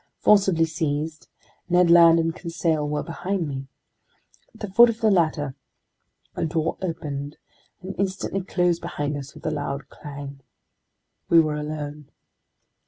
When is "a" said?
6.35-6.43, 9.45-9.51